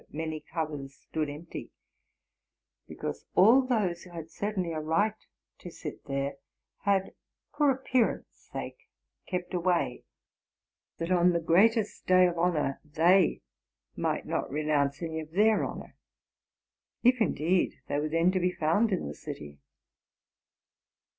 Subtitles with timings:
[0.11, 1.69] many covers stood empty,
[2.87, 5.27] because all those who had cer tainly a right
[5.59, 6.37] to sit there
[6.85, 7.13] had,
[7.55, 8.89] for appearance' sake,
[9.27, 10.03] kept Waly,
[10.97, 11.11] that.
[11.11, 13.43] on the greatest day of honor they
[13.95, 15.95] might not renounce any of their honor,
[17.03, 19.59] if, indeed, they were then to be found in the city.